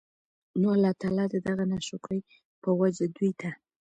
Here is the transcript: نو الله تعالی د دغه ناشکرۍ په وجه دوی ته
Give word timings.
نو 0.59 0.67
الله 0.75 0.91
تعالی 1.01 1.25
د 1.29 1.35
دغه 1.47 1.63
ناشکرۍ 1.71 2.19
په 2.61 2.69
وجه 2.79 3.05
دوی 3.15 3.31
ته 3.41 3.49